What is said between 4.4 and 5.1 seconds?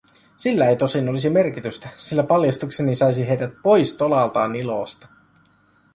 ilosta.